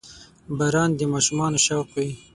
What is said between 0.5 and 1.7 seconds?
•باران د ماشومانو